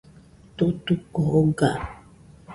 Tutuko 0.57 1.19
oga 1.39 1.71